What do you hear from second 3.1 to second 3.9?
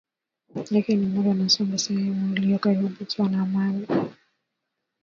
na imani